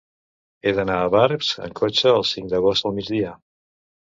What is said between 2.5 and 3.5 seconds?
d'agost al migdia.